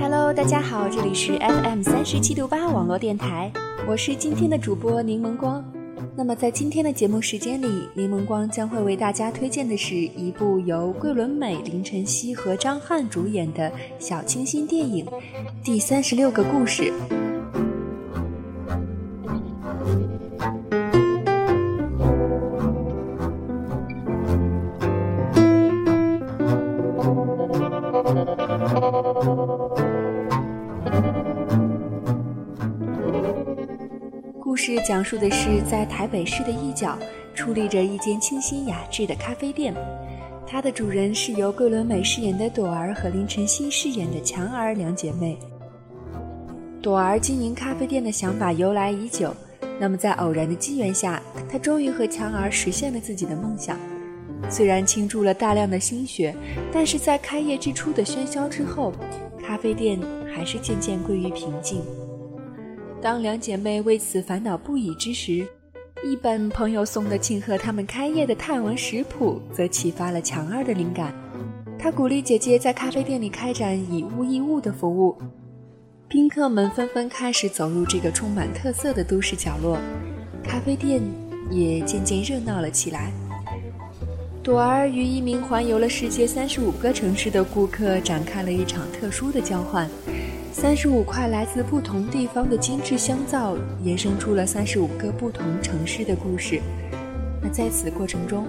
[0.00, 3.50] Hello，大家好，这里是 FM 三十七度八网络电台，
[3.88, 5.64] 我是今天的主播柠檬光。
[6.14, 15.04] 那么在今天的节目时间里，柠檬光将会为大家推荐的是一部由桂纶镁、林晨曦和张翰主演的小清新电影
[15.64, 16.84] 《第三十六个故事》。
[34.80, 36.98] 讲述的是，在台北市的一角，
[37.34, 39.74] 矗立着一间清新雅致的咖啡店。
[40.46, 45.38] 它的主人是由桂纶镁饰演的朵儿和林晨曦饰演的强儿两姐妹。
[46.80, 49.34] 朵儿经营咖啡店的想法由来已久，
[49.78, 53.76] 那么在偶然的机缘下，她终于和强儿实现了自己的梦想。
[54.48, 56.34] 虽然倾注了大量的心血，
[56.72, 58.92] 但是在开业之初的喧嚣之后，
[59.44, 59.98] 咖啡店
[60.34, 61.82] 还是渐渐归于平静。
[63.00, 65.46] 当两姐妹为此烦恼不已之时，
[66.04, 71.14] 一本朋友送的庆贺他们开业的泰文食谱，则启发了强儿的灵感。
[71.78, 75.16] 他鼓励姐姐在咖啡店里开展以物易物的服务。
[76.08, 79.78] 宾客们纷纷开始走入这个充满特色的都市角落，
[80.42, 81.00] 咖啡店
[81.52, 83.12] 也渐渐热闹了起来。
[84.42, 89.88] 朵儿与一名环游了世界三十五个城市的顾客展开了一场特殊的交换。
[90.60, 96.60] 三十五块来自不同地方的精致香皂，衍生出了三十五个不同城市的故事。
[97.40, 98.44] 那在此过程中，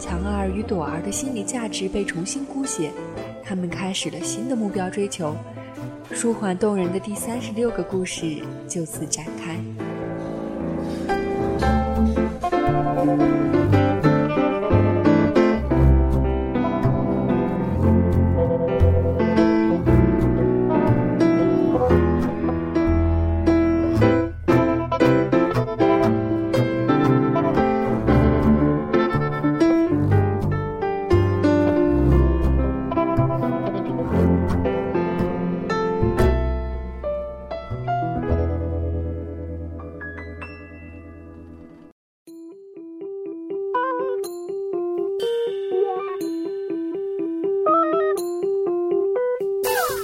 [0.00, 2.90] 强儿与朵儿的心理价值被重新姑写，
[3.44, 5.36] 他们开始了新的目标追求，
[6.10, 9.26] 舒缓动人的第三十六个故事就此展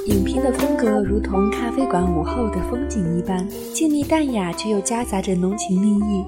[0.08, 6.24] 影片的风格如同咖啡馆午后的风景一般，静谧淡雅，却又夹杂着浓情蜜意。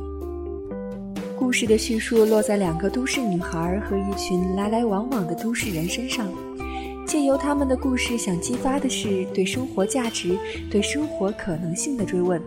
[1.34, 6.28] 故事的叙述落在两个都市女孩和一群来来往往的都市人身上，
[7.06, 10.38] 借由他们的故事，想激发的是对生活价值、
[10.70, 12.38] 对生活可能性的追问。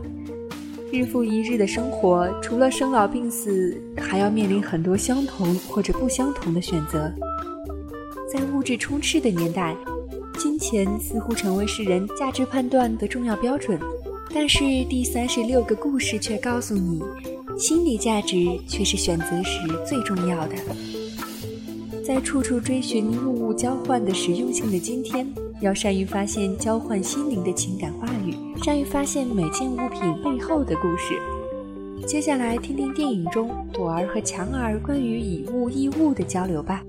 [0.92, 7.12] 日复一日的生活，除了生老病死，还要面临很多相同或者不相同的选择。
[8.32, 9.76] 在物质充斥的年代。
[10.38, 13.80] 金钱似乎成为世人价值判断的重要标准，
[14.34, 17.02] 但是第三十六个故事却告诉你，
[17.58, 20.56] 心理价值却是选择时最重要的。
[22.06, 25.26] 在处处追寻物物交换的实用性的今天，
[25.62, 31.18] 要善于发现交换心灵的情感话语，善于发现每件物品背后的故事。
[32.06, 36.84] 接下来听听电影中朵儿和强儿关于以物易物的交流吧。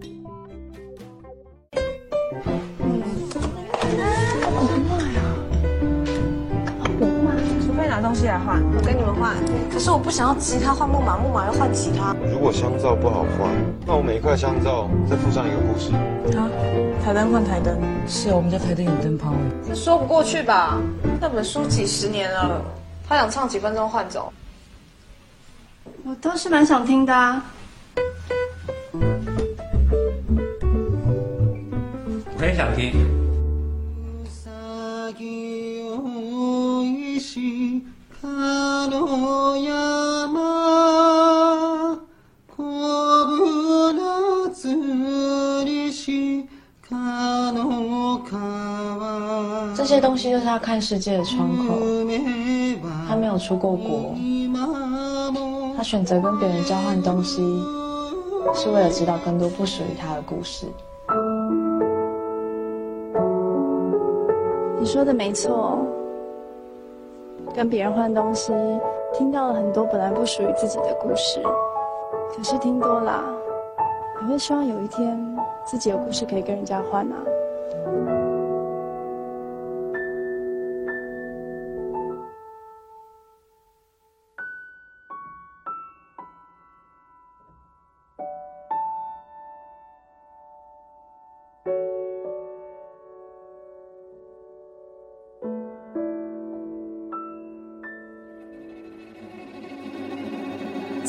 [8.35, 9.37] 来换，我跟你们换。
[9.73, 12.17] 可是我不想要吉他换木马，木马要换吉他。
[12.29, 13.49] 如果香皂不好换，
[13.87, 15.93] 那我每一块香皂再附上一个故事。
[16.37, 16.51] 啊，
[17.05, 17.79] 台灯换台灯。
[18.09, 19.33] 是啊，我们家台灯有灯泡。
[19.65, 20.81] 这说不过去吧？
[21.21, 22.61] 那本书几十年了，
[23.09, 24.33] 他想唱几分钟换走。
[26.05, 27.45] 我倒是蛮想听的啊。
[32.37, 33.24] 我也想听。
[49.95, 51.79] 些东西就是他看世界的窗口。
[53.09, 54.15] 他没有出过国，
[55.77, 57.43] 他选择跟别人交换东西，
[58.55, 60.67] 是为了知道更多不属于他的故事。
[64.81, 65.79] 你说的没错，
[67.55, 68.53] 跟别人换东西，
[69.17, 71.41] 听到了很多本来不属于自己的故事。
[72.37, 73.23] 可是听多了，
[74.23, 77.17] 也会希望有一天自己有故事可以跟人家换啊。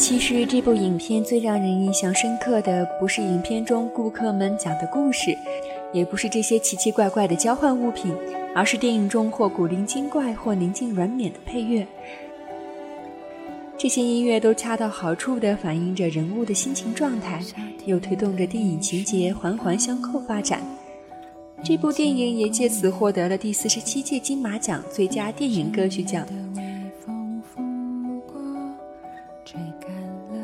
[0.07, 5.36] 其实这部影片最让人印象深刻的，不是影片中顾客们讲的故事，
[5.92, 8.13] 也不是这些奇奇怪怪的交换物品，
[8.54, 11.88] 而是电影中或古灵精怪或宁静软绵的配乐。
[13.80, 17.42] 这些音乐都恰到好处地反映着人物的心情状态，
[17.88, 20.62] 又推动着电影情节环环相扣发展。
[21.63, 26.24] 这部电影也借此获得了第四十七届金马奖最佳电影歌曲奖。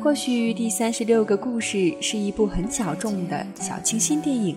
[0.02, 4.56] 或许第三十六个故事是一部很小众的小清新电影，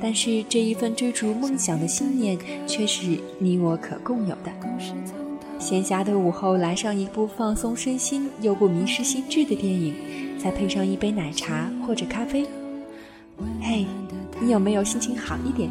[0.00, 4.50] 但是这一份追逐梦想的信念却是你我可共有的。
[5.58, 9.94] 闲暇的午后来上一部放松身心又不迷失心智的电影，
[10.42, 12.46] 再配上一杯奶茶或者咖啡。
[13.60, 13.84] 嘿，
[14.40, 15.70] 你有没有心情好一点？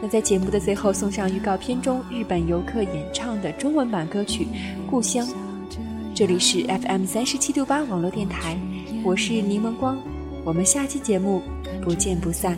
[0.00, 4.44] 那在节目的最后送上预告片中日本游客演唱的中文版歌曲
[4.90, 5.26] 《故乡》。
[6.22, 8.56] 这里是 FM 三十七度八网络电台，
[9.02, 10.00] 我是柠檬光，
[10.44, 11.42] 我们下期节目
[11.82, 12.56] 不见不散。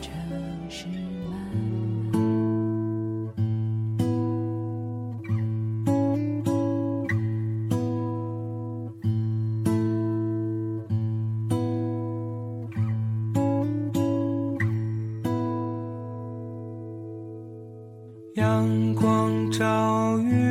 [18.35, 20.44] 阳光照云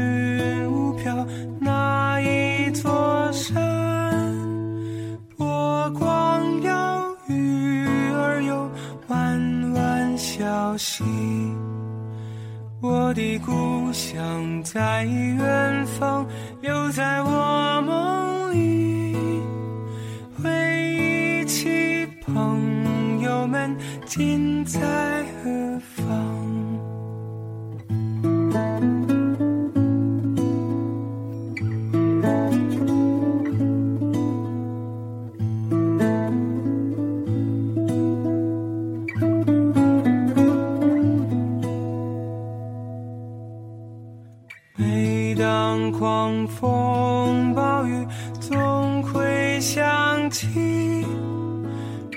[12.82, 16.26] 我的故乡在远方，
[16.62, 19.16] 留在我梦里。
[20.42, 20.50] 回
[20.98, 24.80] 忆起朋友们，近在
[46.04, 48.06] 狂风暴雨，
[48.42, 51.06] 总会想起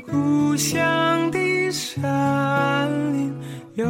[0.05, 3.33] 故乡的山林，
[3.75, 3.87] 悠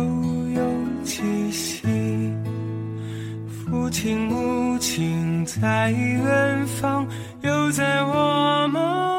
[0.54, 0.62] 悠
[1.02, 1.88] 气息。
[3.48, 7.06] 父亲母亲在远方，
[7.40, 9.15] 又在我梦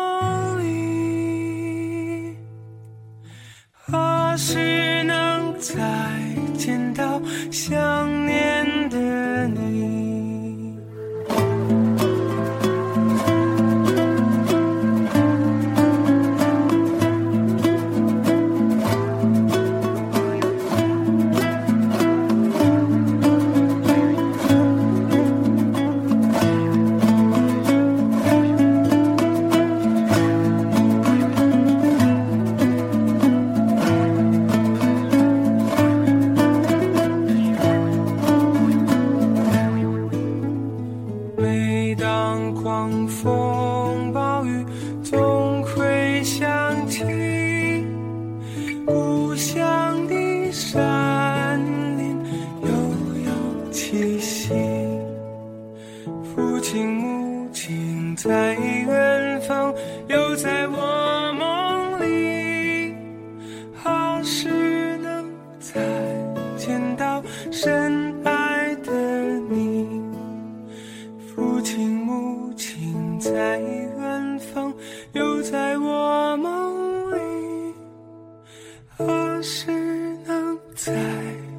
[80.77, 80.93] 再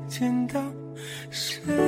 [0.08, 0.62] 见到
[1.28, 1.87] 谁。